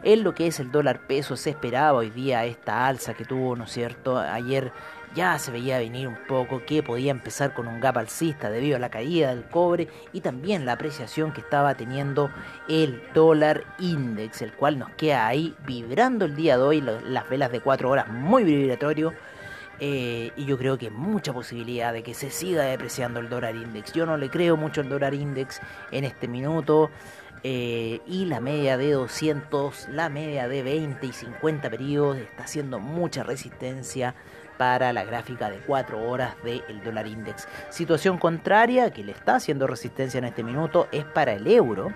En 0.03 0.23
lo 0.23 0.33
que 0.33 0.47
es 0.47 0.59
el 0.59 0.71
dólar 0.71 1.05
peso 1.05 1.35
se 1.35 1.51
esperaba 1.51 1.99
hoy 1.99 2.09
día 2.09 2.45
esta 2.45 2.87
alza 2.87 3.13
que 3.13 3.25
tuvo, 3.25 3.55
¿no 3.55 3.65
es 3.65 3.71
cierto? 3.71 4.17
Ayer 4.17 4.71
ya 5.15 5.37
se 5.39 5.51
veía 5.51 5.77
venir 5.79 6.07
un 6.07 6.17
poco 6.27 6.63
que 6.65 6.83
podía 6.83 7.11
empezar 7.11 7.53
con 7.53 7.67
un 7.67 7.79
gap 7.79 7.97
alcista 7.97 8.49
debido 8.49 8.77
a 8.77 8.79
la 8.79 8.89
caída 8.89 9.29
del 9.29 9.43
cobre 9.45 9.87
y 10.13 10.21
también 10.21 10.65
la 10.65 10.73
apreciación 10.73 11.33
que 11.33 11.41
estaba 11.41 11.75
teniendo 11.75 12.31
el 12.69 13.01
dólar 13.13 13.63
index, 13.79 14.41
el 14.41 14.53
cual 14.53 14.79
nos 14.79 14.89
queda 14.91 15.27
ahí 15.27 15.55
vibrando 15.65 16.25
el 16.25 16.35
día 16.35 16.57
de 16.57 16.63
hoy, 16.63 16.81
las 16.81 17.29
velas 17.29 17.51
de 17.51 17.59
4 17.59 17.89
horas 17.89 18.07
muy 18.07 18.43
vibratorio. 18.43 19.13
Eh, 19.83 20.31
y 20.37 20.45
yo 20.45 20.59
creo 20.59 20.77
que 20.77 20.91
mucha 20.91 21.33
posibilidad 21.33 21.91
de 21.91 22.03
que 22.03 22.13
se 22.13 22.29
siga 22.29 22.63
depreciando 22.63 23.19
el 23.19 23.29
dólar 23.29 23.55
index. 23.55 23.91
Yo 23.93 24.05
no 24.05 24.15
le 24.15 24.29
creo 24.29 24.55
mucho 24.55 24.81
al 24.81 24.89
dólar 24.89 25.15
index 25.15 25.59
en 25.91 26.03
este 26.03 26.27
minuto. 26.27 26.91
Eh, 27.43 27.99
y 28.05 28.25
la 28.25 28.39
media 28.39 28.77
de 28.77 28.91
200, 28.91 29.89
la 29.89 30.09
media 30.09 30.47
de 30.47 30.61
20 30.61 31.03
y 31.07 31.11
50 31.11 31.71
periodos 31.71 32.17
está 32.17 32.43
haciendo 32.43 32.79
mucha 32.79 33.23
resistencia 33.23 34.13
para 34.61 34.93
la 34.93 35.03
gráfica 35.03 35.49
de 35.49 35.57
4 35.57 36.07
horas 36.07 36.35
del 36.43 36.83
dólar 36.83 37.07
index. 37.07 37.47
Situación 37.71 38.19
contraria 38.19 38.91
que 38.91 39.03
le 39.03 39.11
está 39.11 39.37
haciendo 39.37 39.65
resistencia 39.65 40.19
en 40.19 40.25
este 40.25 40.43
minuto 40.43 40.87
es 40.91 41.03
para 41.03 41.33
el 41.33 41.47
euro. 41.47 41.91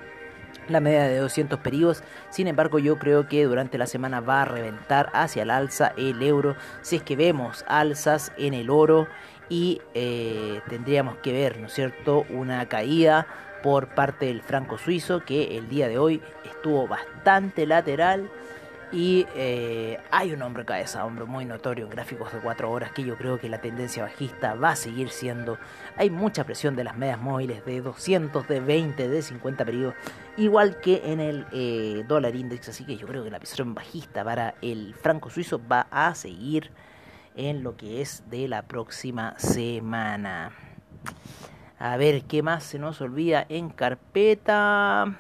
La 0.68 0.80
media 0.80 1.04
de 1.04 1.20
200 1.20 1.60
periodos, 1.60 2.04
sin 2.32 2.48
embargo 2.48 2.80
yo 2.80 2.98
creo 2.98 3.28
que 3.28 3.44
durante 3.44 3.78
la 3.78 3.86
semana 3.86 4.20
va 4.20 4.42
a 4.42 4.46
reventar 4.46 5.12
hacia 5.14 5.44
el 5.44 5.52
alza 5.52 5.94
el 5.96 6.24
euro 6.24 6.56
si 6.82 6.96
es 6.96 7.04
que 7.04 7.16
vemos 7.16 7.64
alzas 7.68 8.32
en 8.36 8.56
el 8.56 8.72
oro 8.72 9.08
y 9.48 9.80
eh, 9.94 10.60
tendríamos 10.68 11.18
que 11.18 11.34
ver, 11.34 11.60
¿no 11.60 11.68
es 11.68 11.74
cierto?, 11.74 12.26
una 12.32 12.68
caída 12.68 13.28
por 13.62 13.90
parte 13.90 14.26
del 14.26 14.42
franco 14.42 14.80
suizo 14.80 15.24
que 15.24 15.56
el 15.56 15.70
día 15.70 15.88
de 15.88 16.00
hoy 16.00 16.20
estuvo 16.44 16.88
bastante 16.88 17.68
lateral 17.68 18.28
y 18.92 19.26
eh, 19.36 20.00
hay 20.12 20.32
un 20.32 20.42
hombre 20.42 20.66
cabeza, 20.66 21.06
hombre 21.06 21.26
muy 21.26 21.46
notorio 21.46 21.86
en 21.86 21.92
gráficos 21.92 22.32
de 22.32 22.40
4 22.40 22.70
horas 22.70 22.92
que 22.92 23.04
yo 23.04 23.18
creo 23.18 23.40
que 23.40 23.50
la 23.50 23.60
tendencia 23.60 24.04
bajista 24.04 24.56
va 24.56 24.72
a 24.72 24.76
seguir 24.76 25.10
siendo. 25.10 25.58
Hay 25.98 26.10
mucha 26.10 26.44
presión 26.44 26.76
de 26.76 26.84
las 26.84 26.98
medias 26.98 27.20
móviles 27.20 27.66
de 27.66 27.82
200, 27.82 28.48
de 28.48 28.60
20, 28.60 29.08
de 29.08 29.22
50 29.22 29.66
periodos, 29.66 29.96
igual 30.38 30.80
que 30.80 31.02
en 31.06 31.20
el 31.20 31.46
eh, 31.52 32.04
dólar 32.08 32.36
index. 32.36 32.70
Así 32.70 32.86
que 32.86 32.98
yo 32.98 33.08
creo 33.08 33.24
que 33.24 33.32
la 33.32 33.40
presión 33.40 33.74
bajista 33.74 34.24
para 34.24 34.56
el 34.62 34.96
franco 34.96 35.30
suizo 35.30 35.62
va 35.68 35.88
a 35.92 36.16
seguir 36.16 36.72
en 37.36 37.64
lo 37.64 37.76
que 37.76 38.02
es 38.02 38.24
de 38.30 38.48
la 38.48 38.62
próxima 38.64 39.38
semana. 39.38 40.52
A 41.78 41.98
ver, 41.98 42.24
¿qué 42.24 42.42
más 42.42 42.64
se 42.64 42.80
nos 42.80 43.02
olvida 43.02 43.46
en 43.50 43.70
carpeta? 43.70 45.18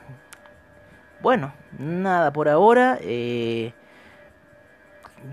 Bueno, 1.25 1.53
nada 1.79 2.32
por 2.32 2.48
ahora. 2.50 3.00
Eh, 3.01 3.74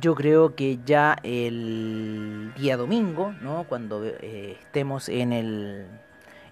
yo 0.00 0.14
creo 0.14 0.54
que 0.54 0.78
ya 0.87 1.18
el 1.22 2.50
día 2.56 2.78
domingo, 2.78 3.34
¿no? 3.42 3.64
cuando 3.64 4.02
eh, 4.02 4.56
estemos 4.58 5.11
en, 5.11 5.34
el, 5.34 5.87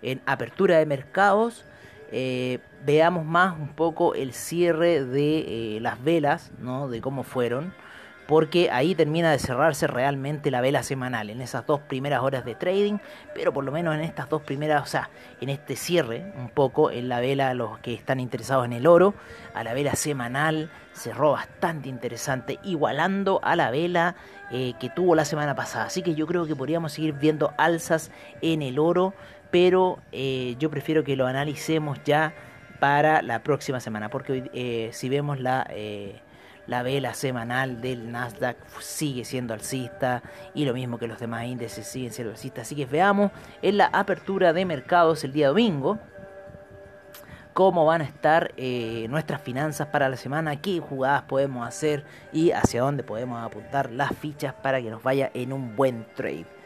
en 0.03 0.21
apertura 0.27 0.77
de 0.77 0.85
mercados, 0.85 1.65
eh, 2.13 2.59
veamos 2.85 3.25
más 3.25 3.59
un 3.59 3.69
poco 3.69 4.15
el 4.15 4.35
cierre 4.35 5.07
de 5.07 5.79
las 5.81 6.05
velas, 6.05 6.53
¿no? 6.59 6.91
de 6.91 7.01
cómo 7.01 7.23
fueron 7.23 7.73
porque 8.31 8.71
ahí 8.71 8.95
termina 8.95 9.33
de 9.33 9.41
cerrarse 9.41 9.89
realmente 9.89 10.53
la 10.53 10.61
vela 10.61 10.85
semanal 10.85 11.31
en 11.31 11.41
esas 11.41 11.67
dos 11.67 11.81
primeras 11.81 12.23
horas 12.23 12.45
de 12.45 12.55
trading, 12.55 12.99
pero 13.35 13.53
por 13.53 13.65
lo 13.65 13.73
menos 13.73 13.93
en 13.97 14.03
estas 14.03 14.29
dos 14.29 14.41
primeras, 14.43 14.85
o 14.85 14.87
sea, 14.87 15.11
en 15.41 15.49
este 15.49 15.75
cierre 15.75 16.33
un 16.39 16.49
poco 16.49 16.93
en 16.93 17.09
la 17.09 17.19
vela 17.19 17.53
los 17.55 17.81
que 17.81 17.93
están 17.93 18.21
interesados 18.21 18.67
en 18.67 18.73
el 18.73 18.87
oro, 18.87 19.15
a 19.53 19.65
la 19.65 19.75
vela 19.75 19.97
semanal 19.97 20.71
cerró 20.93 21.33
bastante 21.33 21.89
interesante, 21.89 22.61
igualando 22.63 23.41
a 23.43 23.57
la 23.57 23.73
vela 23.73 24.15
eh, 24.53 24.75
que 24.79 24.91
tuvo 24.91 25.17
la 25.17 25.25
semana 25.25 25.57
pasada, 25.57 25.87
así 25.87 26.01
que 26.01 26.15
yo 26.15 26.29
creo 26.29 26.47
que 26.47 26.55
podríamos 26.55 26.93
seguir 26.93 27.15
viendo 27.15 27.53
alzas 27.59 28.13
en 28.43 28.63
el 28.63 28.79
oro, 28.79 29.13
pero 29.51 29.99
eh, 30.13 30.55
yo 30.61 30.71
prefiero 30.71 31.03
que 31.03 31.17
lo 31.17 31.27
analicemos 31.27 31.99
ya 32.05 32.33
para 32.79 33.23
la 33.23 33.43
próxima 33.43 33.81
semana, 33.81 34.09
porque 34.09 34.49
eh, 34.55 34.91
si 34.93 35.09
vemos 35.09 35.41
la 35.41 35.67
la 36.71 36.85
vela 36.85 37.15
semanal 37.15 37.81
del 37.81 38.13
Nasdaq 38.13 38.57
sigue 38.79 39.25
siendo 39.25 39.53
alcista 39.53 40.23
y 40.55 40.65
lo 40.65 40.73
mismo 40.73 40.99
que 40.99 41.09
los 41.09 41.19
demás 41.19 41.47
índices 41.47 41.85
siguen 41.85 42.13
siendo 42.13 42.31
alcistas. 42.31 42.69
Así 42.69 42.77
que 42.77 42.87
veamos 42.87 43.33
en 43.61 43.77
la 43.77 43.87
apertura 43.87 44.53
de 44.53 44.65
mercados 44.65 45.25
el 45.25 45.33
día 45.33 45.49
domingo 45.49 45.99
cómo 47.55 47.87
van 47.87 48.03
a 48.03 48.05
estar 48.05 48.53
eh, 48.57 49.09
nuestras 49.11 49.43
finanzas 49.43 49.89
para 49.89 50.09
la 50.09 50.17
semana, 50.17 50.63
qué 50.63 50.79
jugadas 50.79 51.23
podemos 51.23 51.67
hacer 51.67 52.05
y 52.33 52.53
hacia 52.53 52.83
dónde 52.83 53.03
podemos 53.03 53.45
apuntar 53.45 53.91
las 53.91 54.15
fichas 54.17 54.55
para 54.55 54.81
que 54.81 54.91
nos 54.91 55.03
vaya 55.03 55.29
en 55.35 55.53
un 55.53 55.75
buen 55.75 56.07
trade. 56.15 56.60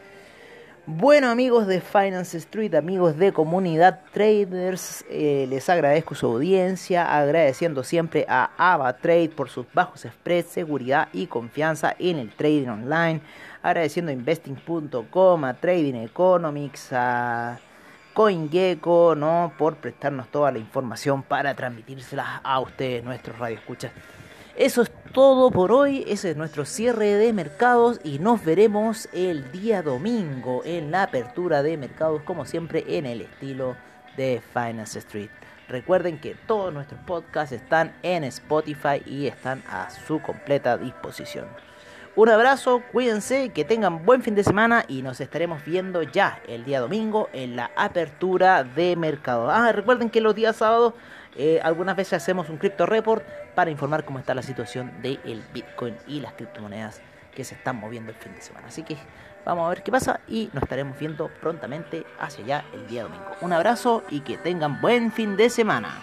Bueno 0.87 1.31
amigos 1.31 1.65
de 1.65 1.81
Finance 1.81 2.37
Street, 2.37 2.75
amigos 2.75 3.17
de 3.17 3.33
Comunidad 3.33 4.01
Traders, 4.13 5.03
eh, 5.09 5.47
les 5.49 5.67
agradezco 5.67 6.13
su 6.13 6.27
audiencia, 6.27 7.17
agradeciendo 7.17 7.83
siempre 7.83 8.23
a 8.29 8.51
AvaTrade 8.55 9.29
por 9.29 9.49
sus 9.49 9.65
bajos 9.73 10.01
spreads, 10.01 10.49
seguridad 10.49 11.07
y 11.11 11.25
confianza 11.25 11.95
en 11.97 12.19
el 12.19 12.29
trading 12.29 12.67
online, 12.67 13.21
agradeciendo 13.63 14.11
a 14.11 14.13
investing.com, 14.13 15.45
a 15.45 15.55
Trading 15.55 15.95
Economics, 15.95 16.93
a 16.93 17.57
CoinGecko, 18.13 19.15
¿no? 19.15 19.53
por 19.57 19.77
prestarnos 19.77 20.27
toda 20.27 20.51
la 20.51 20.59
información 20.59 21.23
para 21.23 21.55
transmitírsela 21.55 22.41
a 22.43 22.59
ustedes, 22.59 23.03
nuestros 23.03 23.39
radioescuchas. 23.39 23.91
Eso 24.55 24.83
es 24.83 24.91
todo 25.11 25.51
por 25.51 25.73
hoy, 25.73 26.05
ese 26.07 26.31
es 26.31 26.37
nuestro 26.37 26.63
cierre 26.63 27.15
de 27.15 27.33
mercados 27.33 27.99
y 28.05 28.19
nos 28.19 28.45
veremos 28.45 29.09
el 29.11 29.51
día 29.51 29.81
domingo 29.81 30.61
en 30.63 30.91
la 30.91 31.03
apertura 31.03 31.61
de 31.61 31.75
mercados 31.75 32.21
como 32.21 32.45
siempre 32.45 32.85
en 32.87 33.05
el 33.05 33.19
estilo 33.19 33.75
de 34.15 34.41
Finance 34.53 34.99
Street. 34.99 35.29
Recuerden 35.67 36.21
que 36.21 36.35
todos 36.47 36.73
nuestros 36.73 37.01
podcasts 37.01 37.51
están 37.51 37.93
en 38.01 38.23
Spotify 38.23 39.03
y 39.05 39.27
están 39.27 39.61
a 39.69 39.89
su 39.89 40.21
completa 40.21 40.77
disposición. 40.77 41.47
Un 42.15 42.29
abrazo, 42.29 42.81
cuídense, 42.93 43.49
que 43.49 43.65
tengan 43.65 44.05
buen 44.05 44.23
fin 44.23 44.35
de 44.35 44.43
semana 44.45 44.85
y 44.87 45.01
nos 45.01 45.19
estaremos 45.19 45.65
viendo 45.65 46.01
ya 46.01 46.39
el 46.47 46.63
día 46.63 46.79
domingo 46.79 47.27
en 47.33 47.57
la 47.57 47.71
apertura 47.75 48.63
de 48.63 48.95
mercado. 48.95 49.51
Ah, 49.51 49.73
recuerden 49.73 50.09
que 50.09 50.21
los 50.21 50.33
días 50.33 50.55
sábados 50.55 50.93
eh, 51.37 51.59
algunas 51.63 51.95
veces 51.95 52.13
hacemos 52.13 52.49
un 52.49 52.57
crypto 52.57 52.85
report 52.85 53.25
para 53.53 53.71
informar 53.71 54.05
cómo 54.05 54.19
está 54.19 54.33
la 54.33 54.41
situación 54.41 54.91
del 55.01 55.43
Bitcoin 55.53 55.95
y 56.07 56.19
las 56.19 56.33
criptomonedas 56.33 57.01
que 57.33 57.43
se 57.43 57.55
están 57.55 57.75
moviendo 57.75 58.11
el 58.11 58.17
fin 58.17 58.33
de 58.33 58.41
semana. 58.41 58.67
Así 58.67 58.83
que 58.83 58.97
vamos 59.43 59.65
a 59.65 59.69
ver 59.69 59.83
qué 59.83 59.91
pasa 59.91 60.21
y 60.27 60.49
nos 60.53 60.63
estaremos 60.63 60.97
viendo 60.97 61.29
prontamente 61.41 62.05
hacia 62.19 62.43
allá 62.43 62.65
el 62.73 62.87
día 62.87 63.03
domingo. 63.03 63.25
Un 63.41 63.53
abrazo 63.53 64.03
y 64.09 64.21
que 64.21 64.37
tengan 64.37 64.81
buen 64.81 65.11
fin 65.11 65.35
de 65.35 65.49
semana. 65.49 65.99